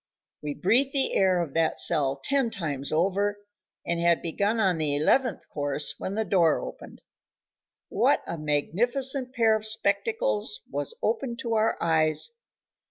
We 0.41 0.55
breathed 0.55 0.93
the 0.93 1.13
air 1.13 1.39
of 1.43 1.53
that 1.53 1.79
cell 1.79 2.15
ten 2.23 2.49
times 2.49 2.91
over, 2.91 3.37
and 3.85 3.99
had 3.99 4.23
begun 4.23 4.59
on 4.59 4.79
the 4.79 4.95
eleventh 4.95 5.47
course 5.49 5.93
when 5.99 6.15
the 6.15 6.25
door 6.25 6.59
opened. 6.59 7.03
What 7.89 8.23
a 8.25 8.35
magnificent 8.39 9.31
pair 9.31 9.53
of 9.55 9.63
spectacles 9.67 10.61
was 10.67 10.95
open 11.03 11.37
to 11.41 11.53
our 11.53 11.77
eyes! 11.79 12.31